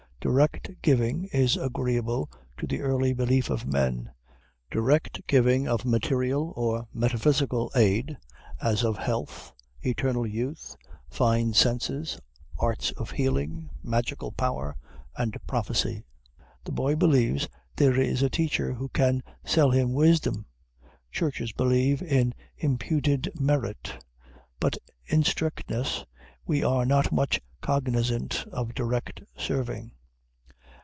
[0.23, 4.11] Direct giving is agreeable to the early belief of men;
[4.69, 8.19] direct giving of material or metaphysical aid,
[8.61, 9.51] as of health,
[9.81, 10.75] eternal youth,
[11.09, 12.19] fine senses,
[12.59, 14.75] arts of healing, magical power,
[15.17, 16.03] and prophecy.
[16.65, 20.45] The boy believes there is a teacher who can sell him wisdom.
[21.11, 23.97] Churches believe in imputed merit.
[24.59, 26.05] But, in strictness,
[26.45, 29.93] we are not much cognizant of direct serving.